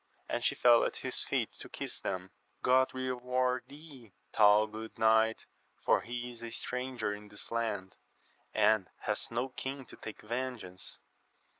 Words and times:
And 0.27 0.43
she 0.43 0.55
fell 0.55 0.83
at 0.83 0.95
his 1.05 1.21
feet 1.23 1.51
to 1.59 1.69
loss 1.79 1.99
them. 1.99 2.31
God 2.63 2.91
reward 2.91 3.65
thee, 3.67 4.13
thou 4.35 4.65
good 4.65 4.97
knight, 4.97 5.45
for 5.85 6.01
he 6.01 6.31
is 6.31 6.41
a 6.41 6.49
stranger 6.49 7.13
in 7.13 7.27
this 7.27 7.51
land, 7.51 7.97
and 8.51 8.89
hath 9.01 9.29
no 9.29 9.49
kin 9.49 9.85
to 9.85 9.95
take 9.97 10.23
vengeance. 10.23 10.97